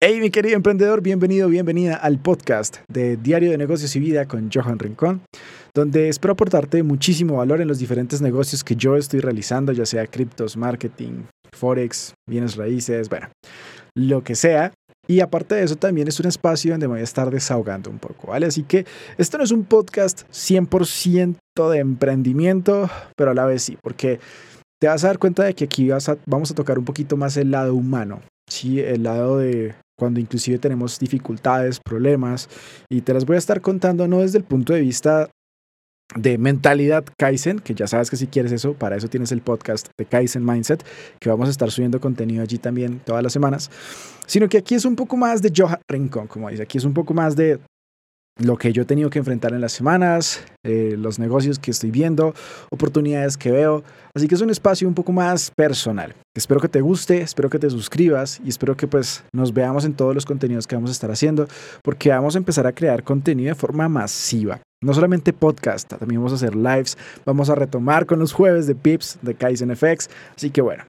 [0.00, 4.48] Hey, mi querido emprendedor, bienvenido, bienvenida al podcast de Diario de Negocios y Vida con
[4.48, 5.22] Johan Rincón,
[5.74, 10.06] donde espero aportarte muchísimo valor en los diferentes negocios que yo estoy realizando, ya sea
[10.06, 13.26] criptos, marketing, forex, bienes raíces, bueno,
[13.96, 14.72] lo que sea.
[15.08, 17.98] Y aparte de eso, también es un espacio donde me voy a estar desahogando un
[17.98, 18.46] poco, ¿vale?
[18.46, 18.86] Así que
[19.16, 21.38] esto no es un podcast 100%
[21.72, 24.20] de emprendimiento, pero a la vez sí, porque
[24.80, 27.36] te vas a dar cuenta de que aquí vas vamos a tocar un poquito más
[27.36, 28.78] el lado humano, ¿sí?
[28.78, 32.48] El lado de cuando inclusive tenemos dificultades, problemas,
[32.88, 35.28] y te las voy a estar contando no desde el punto de vista
[36.14, 39.88] de mentalidad Kaizen, que ya sabes que si quieres eso, para eso tienes el podcast
[39.98, 40.84] de Kaizen Mindset,
[41.20, 43.70] que vamos a estar subiendo contenido allí también todas las semanas,
[44.26, 46.94] sino que aquí es un poco más de Johan Rincón, como dice, aquí es un
[46.94, 47.58] poco más de
[48.38, 51.90] lo que yo he tenido que enfrentar en las semanas, eh, los negocios que estoy
[51.90, 52.34] viendo,
[52.70, 53.82] oportunidades que veo.
[54.14, 56.14] Así que es un espacio un poco más personal.
[56.34, 59.94] Espero que te guste, espero que te suscribas y espero que pues nos veamos en
[59.94, 61.48] todos los contenidos que vamos a estar haciendo,
[61.82, 64.60] porque vamos a empezar a crear contenido de forma masiva.
[64.80, 68.76] No solamente podcast, también vamos a hacer lives, vamos a retomar con los jueves de
[68.76, 70.08] Pips, de Kaizen FX.
[70.36, 70.84] Así que bueno,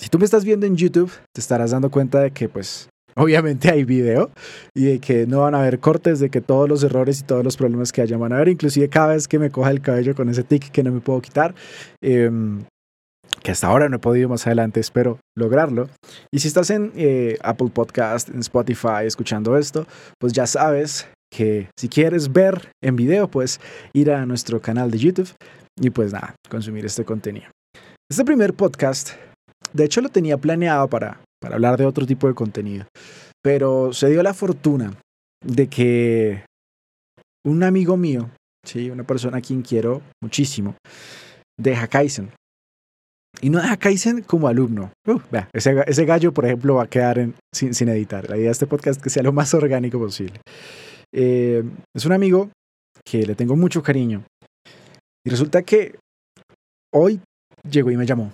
[0.00, 3.70] si tú me estás viendo en YouTube, te estarás dando cuenta de que pues obviamente
[3.70, 4.30] hay video
[4.74, 7.44] y de que no van a haber cortes, de que todos los errores y todos
[7.44, 10.14] los problemas que haya van a haber, inclusive cada vez que me coja el cabello
[10.14, 11.54] con ese tic que no me puedo quitar,
[12.02, 12.64] em,
[13.42, 15.88] que hasta ahora no he podido, más adelante espero lograrlo.
[16.32, 19.86] Y si estás en eh, Apple Podcast, en Spotify, escuchando esto,
[20.18, 23.60] pues ya sabes que si quieres ver en video, pues
[23.92, 25.30] ir a nuestro canal de YouTube
[25.80, 27.46] y pues nada, consumir este contenido.
[28.10, 29.10] Este primer podcast,
[29.72, 32.86] de hecho lo tenía planeado para para hablar de otro tipo de contenido.
[33.42, 34.92] Pero se dio la fortuna
[35.44, 36.44] de que
[37.44, 38.30] un amigo mío,
[38.64, 38.90] ¿sí?
[38.90, 40.76] una persona a quien quiero muchísimo,
[41.58, 42.30] deja Kaizen.
[43.40, 44.92] Y no deja Kaizen como alumno.
[45.06, 45.20] Uh,
[45.54, 48.28] ese, gallo, por ejemplo, va a quedar sin, editar.
[48.28, 50.40] La idea de este podcast es que sea lo más orgánico posible.
[51.14, 51.62] Eh,
[51.94, 52.50] es un amigo
[53.04, 54.24] que le tengo mucho cariño.
[55.24, 55.98] Y resulta que
[56.92, 57.20] hoy
[57.68, 58.32] llegó y me llamó.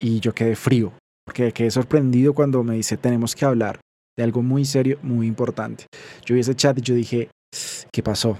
[0.00, 0.92] Y yo quedé frío
[1.24, 3.80] porque quedé sorprendido cuando me dice tenemos que hablar
[4.16, 5.86] de algo muy serio, muy importante.
[6.24, 7.28] Yo vi ese chat y yo dije,
[7.92, 8.38] ¿qué pasó?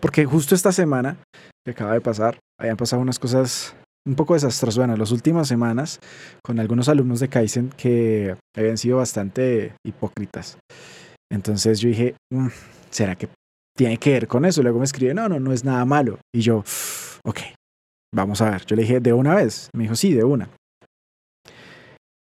[0.00, 1.18] Porque justo esta semana
[1.64, 3.74] que acaba de pasar, habían pasado unas cosas
[4.06, 6.00] un poco desastrosas, bueno, las últimas semanas,
[6.42, 10.56] con algunos alumnos de Kaizen que habían sido bastante hipócritas.
[11.30, 12.48] Entonces yo dije, mm,
[12.90, 13.28] ¿será que
[13.76, 14.62] tiene que ver con eso?
[14.62, 16.18] Luego me escribe, no, no, no es nada malo.
[16.34, 16.64] Y yo,
[17.24, 17.40] ok,
[18.14, 18.64] vamos a ver.
[18.64, 19.68] Yo le dije, ¿de una vez?
[19.74, 20.48] Me dijo, sí, de una.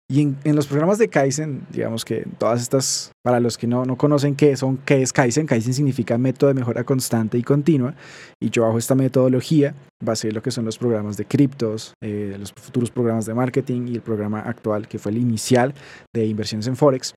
[0.07, 3.97] Y en, los programas de Kaizen, digamos que todas estas, para los que no, no
[3.97, 7.95] conocen qué, son, qué es Kaizen, Kaizen significa método de mejora constante y continua.
[8.39, 9.73] Y yo bajo esta metodología
[10.03, 13.95] basé lo que son los programas de criptos, eh, los futuros programas de marketing y
[13.95, 15.73] el programa actual, que fue el inicial
[16.13, 17.15] de inversiones en Forex.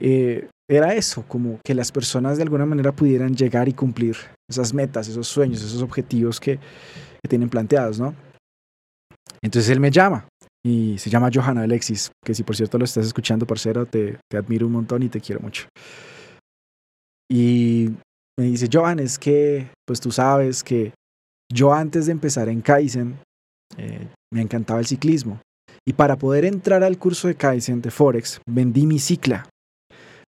[0.00, 4.16] Eh, era eso, como que las personas de alguna manera pudieran llegar y cumplir
[4.48, 8.14] esas metas, esos sueños, esos objetivos que, que tienen planteados, ¿no?
[9.42, 10.26] Entonces él me llama
[10.64, 14.36] y se llama Johanna Alexis, que si por cierto lo estás escuchando, parcero, te, te
[14.38, 15.68] admiro un montón y te quiero mucho.
[17.30, 17.90] Y
[18.38, 20.92] me dice, Johan, es que, pues tú sabes que
[21.52, 23.18] yo antes de empezar en Kaizen,
[23.76, 25.40] eh, me encantaba el ciclismo.
[25.86, 29.48] Y para poder entrar al curso de Kaizen de Forex, vendí mi cicla.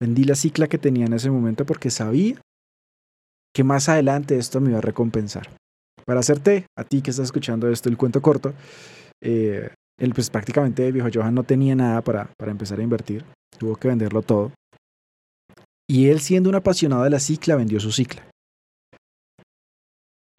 [0.02, 2.42] Vendí la cicla que tenía en ese momento porque sabía
[3.54, 5.50] que más adelante esto me iba a recompensar.
[6.06, 8.54] Para hacerte, a ti que estás escuchando esto, el cuento corto,
[9.22, 9.70] eh,
[10.02, 13.24] él pues prácticamente viejo Johan no tenía nada para, para empezar a invertir,
[13.60, 14.52] tuvo que venderlo todo.
[15.88, 18.28] Y él siendo un apasionado de la cicla, vendió su cicla.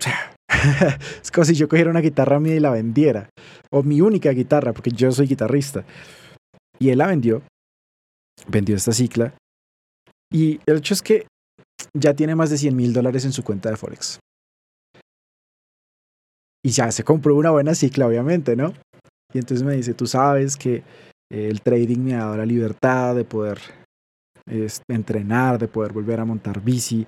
[0.01, 0.35] O sea,
[1.23, 3.31] es como si yo cogiera una guitarra mía y la vendiera.
[3.71, 5.85] O mi única guitarra, porque yo soy guitarrista.
[6.81, 7.43] Y él la vendió.
[8.49, 9.33] Vendió esta cicla.
[10.33, 11.29] Y el hecho es que
[11.97, 14.19] ya tiene más de 100 mil dólares en su cuenta de Forex.
[16.65, 18.73] Y ya se compró una buena cicla, obviamente, ¿no?
[19.35, 20.83] Y entonces me dice, tú sabes que
[21.31, 23.59] el trading me ha dado la libertad de poder
[24.89, 27.07] entrenar, de poder volver a montar bici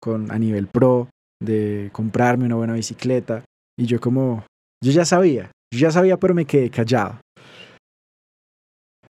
[0.00, 1.08] con, a nivel pro,
[1.42, 3.44] de comprarme una buena bicicleta.
[3.78, 4.44] Y yo como,
[4.84, 7.18] yo ya sabía, yo ya sabía, pero me quedé callado.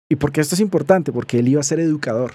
[0.10, 1.12] ¿Y por qué esto es importante?
[1.12, 2.34] Porque él iba a ser educador.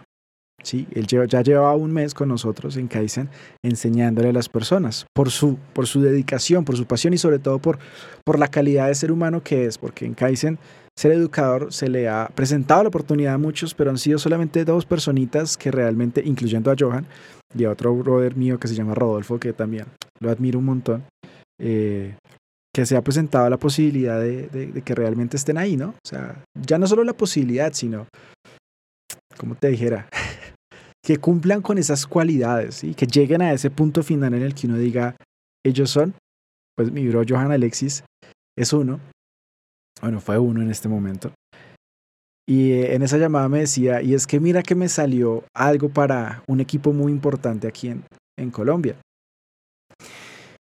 [0.62, 0.86] ¿Sí?
[0.92, 3.28] Él ya llevaba un mes con nosotros en Kaizen
[3.64, 7.58] enseñándole a las personas por su, por su dedicación, por su pasión y sobre todo
[7.58, 7.78] por,
[8.24, 10.58] por la calidad de ser humano que es, porque en Kaizen
[10.96, 14.84] ser educador se le ha presentado la oportunidad a muchos, pero han sido solamente dos
[14.84, 17.06] personitas que realmente, incluyendo a Johan
[17.56, 19.86] y a otro brother mío que se llama Rodolfo, que también
[20.20, 21.04] lo admiro un montón,
[21.58, 22.16] eh,
[22.74, 25.88] que se ha presentado la posibilidad de, de, de que realmente estén ahí, ¿no?
[25.88, 28.06] O sea, ya no solo la posibilidad, sino
[29.40, 30.06] como te dijera,
[31.02, 34.66] que cumplan con esas cualidades y que lleguen a ese punto final en el que
[34.66, 35.16] uno diga,
[35.64, 36.14] ellos son,
[36.76, 38.04] pues mi bro Johan Alexis
[38.56, 39.00] es uno,
[40.00, 41.32] bueno, fue uno en este momento.
[42.46, 45.88] Y eh, en esa llamada me decía, y es que mira que me salió algo
[45.88, 48.04] para un equipo muy importante aquí en,
[48.38, 48.96] en Colombia.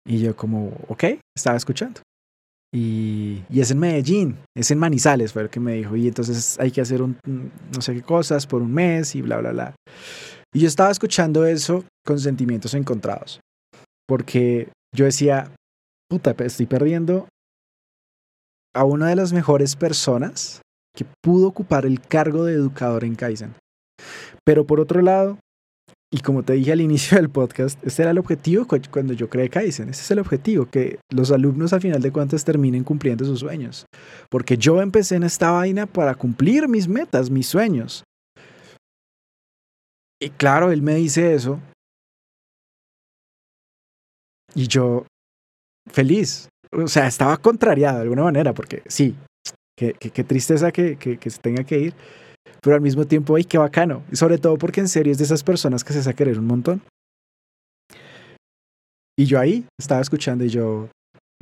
[0.05, 1.05] Y yo como, ok,
[1.37, 2.01] estaba escuchando.
[2.75, 5.95] Y, es en Medellín, es en Manizales, fue lo que me dijo.
[5.95, 7.19] Y entonces hay que hacer un,
[7.75, 9.75] no sé qué cosas por un mes y bla, bla, bla.
[10.55, 13.41] Y yo estaba escuchando eso con sentimientos encontrados.
[14.07, 15.55] Porque yo decía,
[16.09, 17.29] puta, estoy perdiendo
[18.75, 20.63] a una de las mejores personas
[20.95, 23.55] que pudo ocupar el cargo de educador en Kaizen.
[24.45, 25.39] Pero por otro lado,
[26.15, 29.49] y como te dije al inicio del podcast, este era el objetivo cuando yo creé
[29.49, 29.89] Kaizen.
[29.89, 33.87] Ese es el objetivo, que los alumnos al final de cuentas terminen cumpliendo sus sueños.
[34.29, 38.05] Porque yo empecé en esta vaina para cumplir mis metas, mis sueños.
[40.21, 41.59] Y claro, él me dice eso.
[44.55, 45.07] Y yo,
[45.91, 46.51] feliz.
[46.73, 49.17] O sea, estaba contrariado de alguna manera, porque sí,
[49.79, 49.95] qué,
[50.25, 51.95] tristeza que, que se tenga que ir
[52.63, 54.05] pero al mismo tiempo, ¡ay, qué bacano!
[54.11, 56.47] Y sobre todo porque en serio es de esas personas que se hace querer un
[56.47, 56.83] montón.
[59.19, 60.89] Y yo ahí estaba escuchando y yo,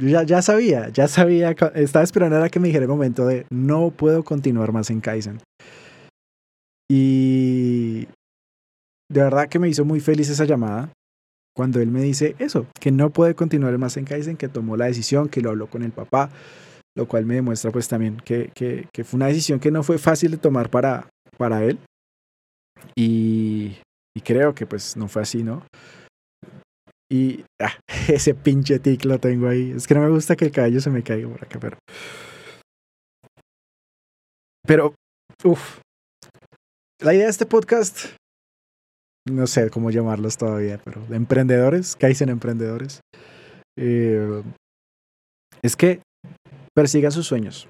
[0.01, 3.91] ya, ya sabía, ya sabía, estaba esperando a que me dijera el momento de no
[3.91, 5.39] puedo continuar más en Kaizen.
[6.91, 8.07] Y
[9.11, 10.91] de verdad que me hizo muy feliz esa llamada
[11.55, 14.87] cuando él me dice eso, que no puede continuar más en Kaizen, que tomó la
[14.87, 16.31] decisión, que lo habló con el papá,
[17.01, 20.33] lo cual me demuestra pues también que, que, fue una decisión que no fue fácil
[20.33, 21.09] de tomar para,
[21.39, 21.79] para él.
[22.95, 23.79] Y,
[24.15, 25.65] y creo que pues no fue así, ¿no?
[27.11, 27.73] Y ah,
[28.09, 29.71] ese pinche tic lo tengo ahí.
[29.71, 31.79] Es que no me gusta que el cabello se me caiga por acá, pero...
[34.67, 34.95] Pero,
[35.43, 35.81] uff.
[37.01, 38.15] La idea de este podcast,
[39.27, 43.01] no sé cómo llamarlos todavía, pero de emprendedores, que dicen emprendedores,
[43.79, 44.43] eh,
[45.63, 46.03] es que
[46.75, 47.67] persigan sus sueños.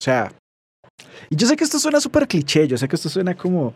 [0.00, 0.32] O sea,
[1.30, 3.74] y yo sé que esto suena súper cliché, yo sé que esto suena como,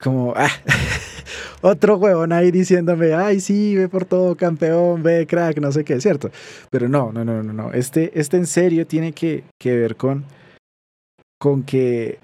[0.00, 0.50] como, ah,
[1.62, 6.00] otro huevón ahí diciéndome, ay, sí, ve por todo, campeón, ve, crack, no sé qué,
[6.00, 6.30] ¿cierto?
[6.70, 7.72] Pero no, no, no, no, no.
[7.72, 10.24] Este, este en serio tiene que, que ver con,
[11.38, 12.18] con que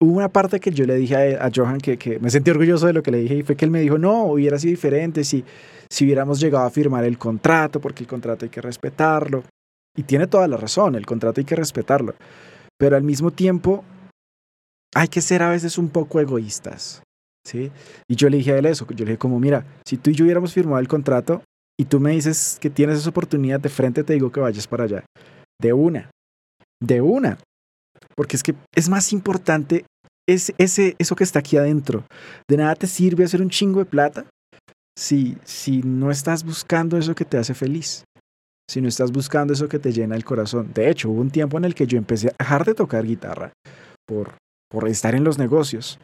[0.00, 2.86] hubo una parte que yo le dije a, a, Johan que, que me sentí orgulloso
[2.86, 5.24] de lo que le dije y fue que él me dijo, no, hubiera sido diferente
[5.24, 5.44] si,
[5.90, 9.42] si hubiéramos llegado a firmar el contrato, porque el contrato hay que respetarlo.
[9.98, 12.14] Y tiene toda la razón, el contrato hay que respetarlo.
[12.78, 13.84] Pero al mismo tiempo,
[14.94, 17.02] hay que ser a veces un poco egoístas.
[17.44, 17.72] ¿sí?
[18.08, 20.14] Y yo le dije a él eso, yo le dije como, mira, si tú y
[20.14, 21.42] yo hubiéramos firmado el contrato
[21.76, 24.84] y tú me dices que tienes esa oportunidad de frente, te digo que vayas para
[24.84, 25.04] allá.
[25.60, 26.12] De una.
[26.80, 27.36] De una.
[28.14, 29.84] Porque es que es más importante
[30.28, 32.04] ese, ese, eso que está aquí adentro.
[32.48, 34.26] De nada te sirve hacer un chingo de plata
[34.96, 38.04] si, si no estás buscando eso que te hace feliz
[38.68, 40.70] si no estás buscando eso que te llena el corazón.
[40.74, 43.52] De hecho, hubo un tiempo en el que yo empecé a dejar de tocar guitarra
[44.06, 44.34] por,
[44.88, 45.98] estar en los negocios.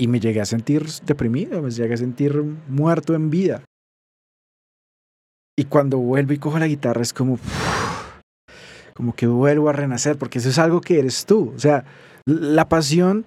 [0.00, 2.34] Y me llegué a sentir deprimido, me llegué a sentir
[2.68, 3.64] muerto en vida.
[5.58, 7.38] Y cuando vuelvo y cojo la guitarra es como,
[8.94, 11.52] como que vuelvo a renacer, porque eso es algo que eres tú.
[11.54, 11.84] O sea,
[12.24, 13.26] la pasión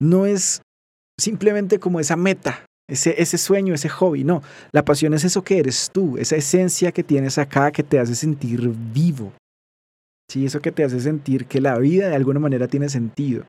[0.00, 0.62] no es
[1.18, 4.24] simplemente como esa meta ese, ese sueño, ese hobby.
[4.24, 4.42] No,
[4.72, 8.14] la pasión es eso que eres tú, esa esencia que tienes acá que te hace
[8.14, 9.32] sentir vivo.
[10.30, 13.44] Sí, eso que te hace sentir que la vida de alguna manera tiene sentido.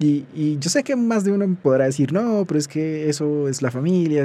[0.00, 3.48] Y, y yo sé que más de uno podrá decir, no, pero es que eso
[3.48, 4.24] es la familia.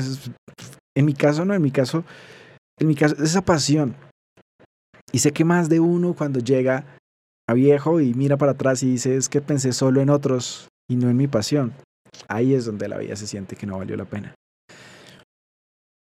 [0.96, 2.03] En mi caso, no, en mi caso,
[2.80, 3.96] en mi caso es esa pasión.
[5.12, 6.86] Y sé que más de uno cuando llega
[7.50, 10.96] a viejo y mira para atrás y dice, es que pensé solo en otros y
[10.96, 11.74] no en mi pasión
[12.27, 14.34] ahí es donde la vida se siente que no valió la pena.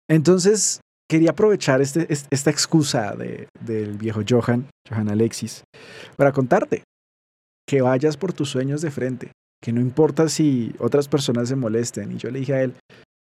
[0.09, 5.65] Entonces, quería aprovechar este, esta excusa de, del viejo Johan, Johan Alexis,
[6.17, 6.85] para contarte
[7.69, 9.33] que vayas por tus sueños de frente,
[9.63, 12.13] que no importa si otras personas se molesten.
[12.13, 12.75] Y yo le dije a él,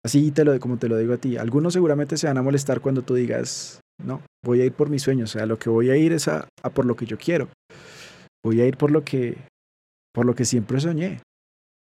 [0.04, 2.80] así te lo, como te lo digo a ti, algunos seguramente se van a molestar
[2.80, 5.90] cuando tú digas, no, voy a ir por mis sueños, o sea, lo que voy
[5.90, 7.48] a ir es a, a por lo que yo quiero.
[8.44, 9.36] Voy a ir por lo que,
[10.14, 11.20] por lo que siempre soñé.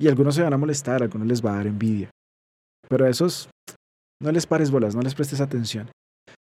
[0.01, 2.09] Y algunos se van a molestar, algunos les va a dar envidia.
[2.89, 3.47] Pero a esos
[4.19, 5.91] no les pares bolas, no les prestes atención.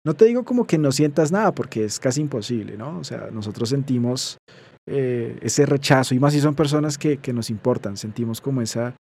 [0.03, 2.97] No te digo como que no sientas nada, porque es casi imposible, ¿no?
[2.97, 4.39] O sea, nosotros sentimos
[4.89, 8.95] eh, ese rechazo, y más si son personas que, nos importan, sentimos como esa,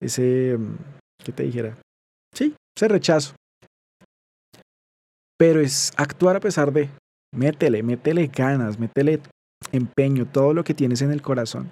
[0.00, 0.76] ese, mm,
[1.24, 1.76] ¿qué te dijera?
[2.32, 3.34] Sí, ese rechazo.
[5.36, 6.88] Pero es actuar a pesar de,
[7.34, 9.20] métele, métele ganas, métele
[9.72, 11.68] empeño, todo lo que tienes en el corazón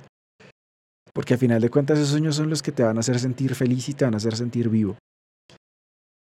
[1.16, 3.54] porque al final de cuentas esos sueños son los que te van a hacer sentir
[3.54, 4.98] feliz y te van a hacer sentir vivo.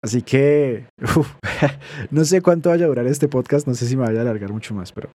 [0.03, 0.87] Así que,
[2.11, 4.51] no sé cuánto vaya a durar este podcast, no sé si me vaya a alargar
[4.55, 5.11] mucho más, pero,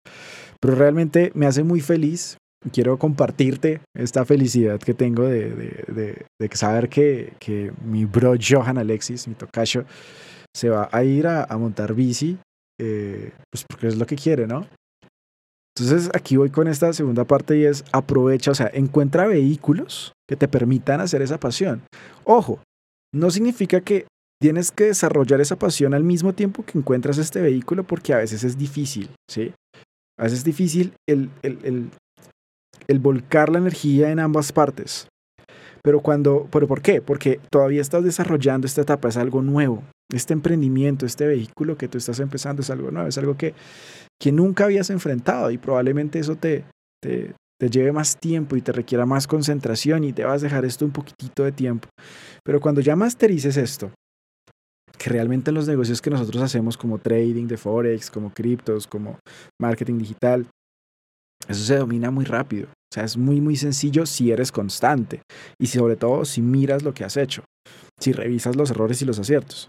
[0.61, 2.37] pero realmente me hace muy feliz.
[2.73, 8.76] Quiero compartirte esta felicidad que tengo de, de, de, saber que, que, mi bro Johan
[8.76, 9.87] Alexis, mi tocayo,
[10.54, 12.37] se va a ir a, a montar bici,
[12.78, 14.66] eh, pues porque es lo que quiere, ¿no?
[15.76, 20.37] Entonces aquí voy con esta segunda parte y es aprovecha, o sea, encuentra vehículos que
[20.37, 21.83] te permitan hacer esa pasión.
[22.25, 22.61] Ojo,
[23.12, 24.07] no significa que
[24.40, 28.45] tienes que desarrollar esa pasión al mismo tiempo que encuentras este vehículo porque a veces
[28.45, 29.52] es difícil, ¿sí?
[30.19, 31.90] A veces es difícil el, el,
[32.87, 35.09] el, volcar la energía en ambas partes.
[35.83, 37.02] Pero cuando, ¿pero por qué?
[37.02, 39.83] Porque todavía estás desarrollando esta etapa, es algo nuevo.
[40.14, 43.52] Este emprendimiento, este vehículo que tú estás empezando es algo nuevo, es algo que,
[44.21, 46.64] que nunca habías enfrentado y probablemente eso te,
[47.02, 50.64] te, te lleve más tiempo y te requiera más concentración y te vas a dejar
[50.64, 51.88] esto un poquitito de tiempo.
[52.44, 53.90] Pero cuando ya masterices esto,
[54.99, 59.18] que realmente los negocios que nosotros hacemos como trading de forex, como criptos, como
[59.61, 60.47] marketing digital,
[61.49, 62.68] eso se domina muy rápido.
[62.68, 65.23] O sea, es muy, muy sencillo si eres constante
[65.61, 67.42] y sobre todo si miras lo que has hecho,
[68.00, 69.68] si revisas los errores y los aciertos.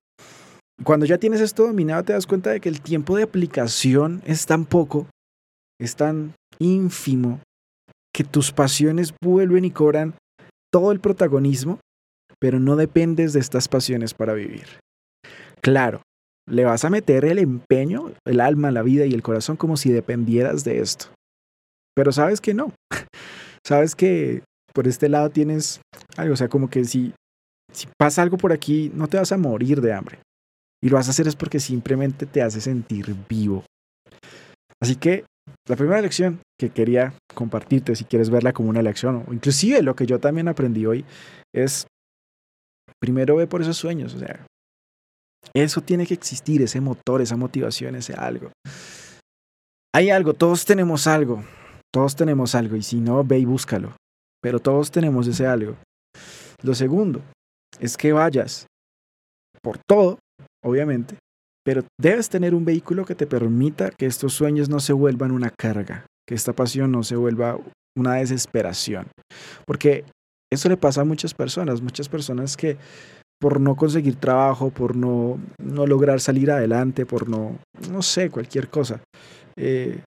[0.84, 4.46] Cuando ya tienes esto dominado, te das cuenta de que el tiempo de aplicación es
[4.46, 5.08] tan poco,
[5.79, 7.39] es tan ínfimo,
[8.13, 10.15] que tus pasiones vuelven y cobran
[10.72, 11.79] todo el protagonismo,
[12.39, 14.65] pero no dependes de estas pasiones para vivir.
[15.62, 16.01] Claro,
[16.48, 19.91] le vas a meter el empeño, el alma, la vida y el corazón como si
[19.91, 21.08] dependieras de esto.
[21.96, 22.72] Pero sabes que no.
[23.65, 25.82] sabes que por este lado tienes
[26.17, 27.13] algo, o sea, como que si,
[27.75, 30.20] si pasa algo por aquí, no te vas a morir de hambre.
[30.82, 33.63] Y lo vas a hacer es porque simplemente te hace sentir vivo.
[34.82, 35.25] Así que
[35.67, 39.96] la primera lección que quería compartirte, si quieres verla como una lección, o inclusive lo
[39.96, 41.05] que yo también aprendí hoy,
[41.53, 41.86] es
[43.00, 44.46] primero ve por esos sueños, o sea,
[45.53, 48.51] eso tiene que existir, ese motor, esa motivación, ese algo.
[49.94, 51.44] Hay algo, todos tenemos algo,
[51.94, 53.96] todos tenemos algo, y si no, ve y búscalo,
[54.41, 55.75] pero todos tenemos ese algo.
[56.63, 57.22] Lo segundo
[57.79, 58.67] es que vayas
[59.62, 60.20] por todo,
[60.63, 61.17] obviamente,
[61.65, 65.50] pero debes tener un vehículo que te permita que estos sueños no se vuelvan una
[65.50, 67.58] carga, que esta pasión no se vuelva
[67.98, 69.08] una desesperación,
[69.65, 70.05] porque
[70.51, 72.77] eso le pasa a muchas personas, muchas personas que
[73.41, 77.58] por no conseguir trabajo, por no, no lograr salir adelante, por no,
[77.89, 79.01] no sé, cualquier cosa,
[79.58, 80.01] eh,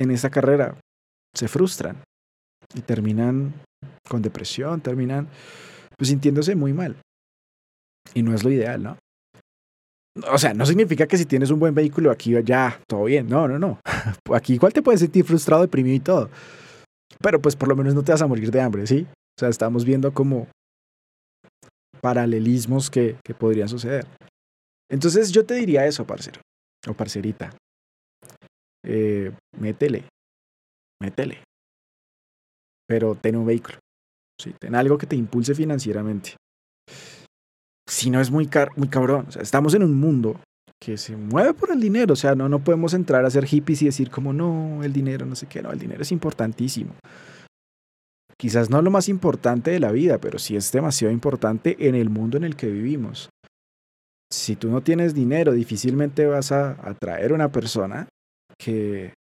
[0.00, 0.76] en esta carrera
[1.34, 2.02] se frustran
[2.74, 3.54] y terminan
[4.08, 5.28] con depresión, terminan
[5.96, 6.96] pues, sintiéndose muy mal.
[8.14, 8.98] Y no es lo ideal, ¿no?
[10.30, 13.28] O sea, no significa que si tienes un buen vehículo aquí ya, todo bien.
[13.28, 13.80] No, no, no.
[14.32, 16.30] Aquí igual te puedes sentir frustrado, deprimido y todo.
[17.20, 19.06] Pero pues por lo menos no te vas a morir de hambre, ¿sí?
[19.10, 20.46] O sea, estamos viendo como
[22.00, 24.06] paralelismos que, que podrían suceder.
[24.88, 26.40] Entonces yo te diría eso, parcero
[26.86, 27.56] o parcerita.
[28.84, 30.04] Eh, métele,
[31.00, 31.42] métele.
[32.86, 33.78] Pero ten un vehículo.
[34.40, 34.54] ¿Sí?
[34.58, 36.36] Ten algo que te impulse financieramente.
[37.88, 39.26] Si no es muy, muy cabrón.
[39.38, 40.40] Estamos en un mundo
[40.80, 42.14] que se mueve por el dinero.
[42.14, 45.26] O sea, no, no podemos entrar a ser hippies y decir como no, el dinero,
[45.26, 45.62] no sé qué.
[45.62, 46.94] No, el dinero es importantísimo
[48.36, 52.10] quizás no lo más importante de la vida, pero sí es demasiado importante en el
[52.10, 53.30] mundo en el que vivimos.
[54.30, 58.08] Si tú no tienes dinero, difícilmente vas a atraer a una persona
[58.58, 59.14] que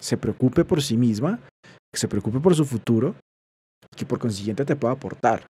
[0.00, 1.40] se preocupe por sí misma,
[1.92, 3.16] que se preocupe por su futuro,
[3.96, 5.46] que por consiguiente te pueda aportar.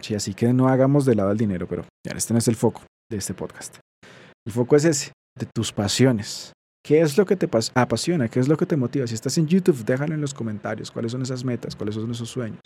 [0.00, 2.56] Sí, así que no hagamos de lado el dinero, pero ya este no es el
[2.56, 3.78] foco de este podcast.
[4.46, 6.52] El foco es ese, de tus pasiones,
[6.84, 8.28] ¿Qué es lo que te apasiona?
[8.28, 9.06] ¿Qué es lo que te motiva?
[9.06, 10.90] Si estás en YouTube, déjalo en los comentarios.
[10.90, 11.74] ¿Cuáles son esas metas?
[11.74, 12.60] ¿Cuáles son esos sueños?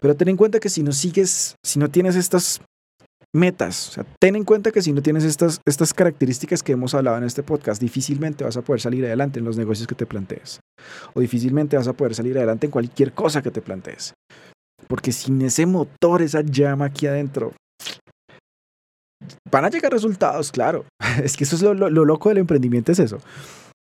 [0.00, 2.60] Pero ten en cuenta que si no sigues, si no tienes estas
[3.36, 6.94] metas, o sea, ten en cuenta que si no tienes estas, estas características que hemos
[6.94, 10.06] hablado en este podcast, difícilmente vas a poder salir adelante en los negocios que te
[10.06, 10.60] plantees.
[11.14, 14.14] O difícilmente vas a poder salir adelante en cualquier cosa que te plantees.
[14.88, 17.52] Porque sin ese motor, esa llama aquí adentro,
[19.50, 20.84] van a llegar resultados, claro.
[21.22, 23.18] Es que eso es lo, loco del emprendimiento, es eso.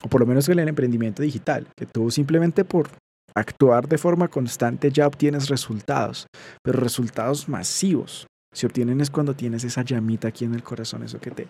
[0.03, 2.89] O por lo menos en el emprendimiento digital, que tú simplemente por
[3.35, 6.27] actuar de forma constante ya obtienes resultados,
[6.63, 8.27] pero resultados masivos.
[8.53, 11.47] Se obtienen es cuando tienes esa llamita aquí en el corazón, eso que te,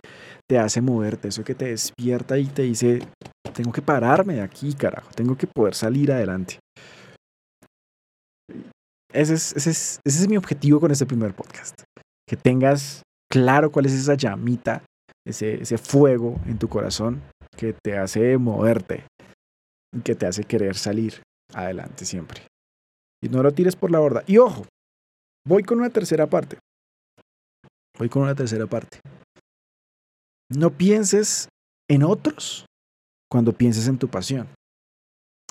[0.49, 2.99] te hace moverte, eso que te despierta y te dice,
[3.53, 6.59] tengo que pararme de aquí, carajo, tengo que poder salir adelante.
[9.11, 11.83] Ese es, ese es, ese es mi objetivo con este primer podcast.
[12.27, 14.83] Que tengas claro cuál es esa llamita,
[15.27, 17.21] ese, ese fuego en tu corazón
[17.55, 19.05] que te hace moverte
[20.01, 21.21] que te hace querer salir
[21.53, 22.41] adelante siempre.
[23.23, 24.23] y no lo tires por la borda.
[24.27, 24.65] Y ojo,
[25.47, 26.57] voy con una tercera parte.
[27.97, 28.99] Voy con una tercera parte.
[30.49, 31.47] No pienses
[31.89, 32.65] en otros
[33.29, 34.47] cuando pienses en tu pasión,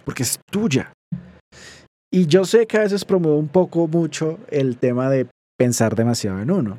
[0.04, 0.92] porque es tuya.
[2.12, 5.26] Y yo sé que a veces promuevo un poco mucho el tema de
[5.58, 6.78] pensar demasiado en uno,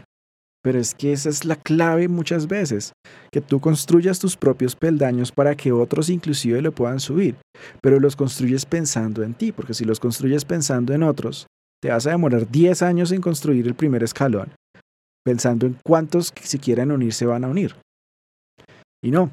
[0.63, 2.93] pero es que esa es la clave muchas veces,
[3.31, 7.35] que tú construyas tus propios peldaños para que otros inclusive le puedan subir,
[7.81, 11.47] pero los construyes pensando en ti, porque si los construyes pensando en otros,
[11.81, 14.53] te vas a demorar 10 años en construir el primer escalón,
[15.25, 17.75] pensando en cuántos que si quieren unir se van a unir.
[19.03, 19.31] Y no,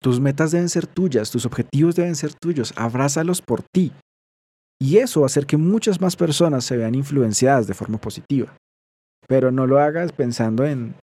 [0.00, 3.92] tus metas deben ser tuyas, tus objetivos deben ser tuyos, abrázalos por ti.
[4.82, 8.54] Y eso va a hacer que muchas más personas se vean influenciadas de forma positiva
[9.30, 10.96] pero no lo hagas pensando en,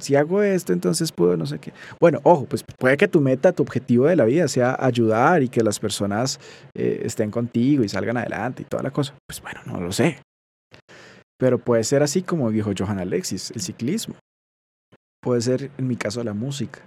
[0.00, 1.72] si hago esto, entonces puedo no sé qué.
[2.00, 5.48] Bueno, ojo, pues puede que tu meta, tu objetivo de la vida sea ayudar y
[5.48, 6.40] que las personas
[6.74, 9.14] eh, estén contigo y salgan adelante y toda la cosa.
[9.24, 10.18] Pues bueno, no lo sé.
[11.40, 14.14] Pero puede ser así como dijo Johan Alexis, el ciclismo.
[15.20, 16.86] Puede ser, en mi caso, la música.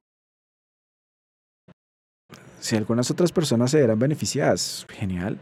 [2.61, 5.41] Si algunas otras personas se verán beneficiadas, genial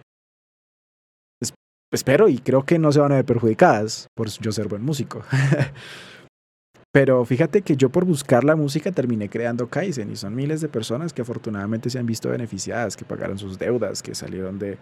[1.91, 5.23] espero y creo que no se van a ver perjudicadas por yo ser buen músico.
[6.93, 10.67] Pero fíjate que yo por buscar la música terminé creando Kaizen y son miles de
[10.67, 14.77] personas que afortunadamente se han visto beneficiadas, que pagaron sus deudas, que salieron de,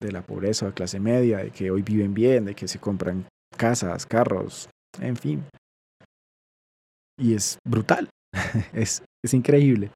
[0.00, 3.26] de la pobreza de clase media, de que hoy viven bien, de que se compran
[3.58, 5.44] casas, carros, en fin.
[7.20, 8.08] Y es brutal,
[8.72, 9.90] es, es increíble.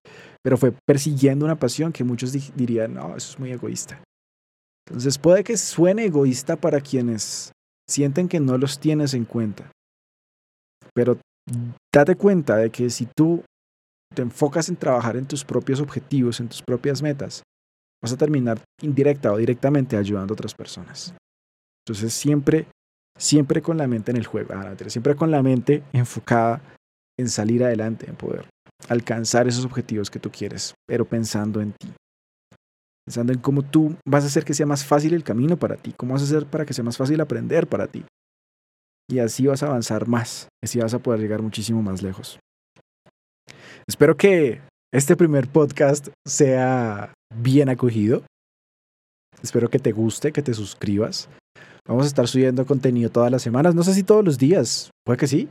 [0.44, 4.02] Pero fue persiguiendo una pasión que muchos dirían, no, eso es muy egoísta.
[4.86, 7.52] Entonces puede que suene egoísta para quienes
[7.88, 9.70] sienten que no los tienes en cuenta.
[10.94, 11.18] Pero
[11.94, 13.42] date cuenta de que si tú
[14.14, 17.42] te enfocas en trabajar en tus propios objetivos, en tus propias metas,
[18.02, 21.14] vas a terminar indirecta o directamente ayudando a otras personas.
[21.86, 22.66] Entonces siempre,
[23.18, 26.62] siempre con la mente en el juego, ah, siempre con la mente enfocada
[27.18, 28.46] en salir adelante, en poder
[28.88, 31.92] alcanzar esos objetivos que tú quieres, pero pensando en ti
[33.06, 35.92] pensando en cómo tú vas a hacer que sea más fácil el camino para ti,
[35.96, 38.04] cómo vas a hacer para que sea más fácil aprender para ti.
[39.08, 42.38] Y así vas a avanzar más, así vas a poder llegar muchísimo más lejos.
[43.86, 44.60] Espero que
[44.92, 48.22] este primer podcast sea bien acogido.
[49.42, 51.28] Espero que te guste, que te suscribas.
[51.86, 53.74] Vamos a estar subiendo contenido todas las semanas.
[53.74, 54.90] No sé si todos los días.
[55.04, 55.48] Puede que sí.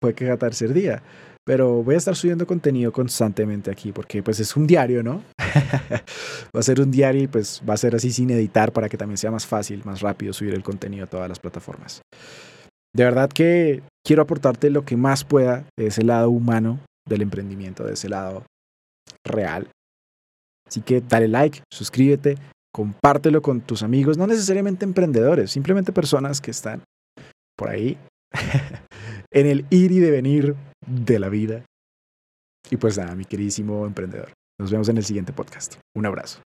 [0.00, 1.02] Puede que cada tercer día.
[1.44, 5.24] Pero voy a estar subiendo contenido constantemente aquí porque pues es un diario, ¿no?
[6.54, 8.96] va a ser un diario y pues va a ser así sin editar para que
[8.96, 12.00] también sea más fácil, más rápido subir el contenido a todas las plataformas.
[12.94, 17.84] De verdad que quiero aportarte lo que más pueda de ese lado humano del emprendimiento,
[17.84, 18.44] de ese lado
[19.26, 19.68] real.
[20.68, 22.36] Así que dale like, suscríbete,
[22.74, 26.82] compártelo con tus amigos, no necesariamente emprendedores, simplemente personas que están
[27.56, 27.98] por ahí
[29.30, 30.56] en el ir y devenir
[30.86, 31.64] de la vida.
[32.70, 34.32] Y pues nada, mi queridísimo emprendedor.
[34.58, 35.76] Nos vemos en el siguiente podcast.
[35.96, 36.40] Un abrazo.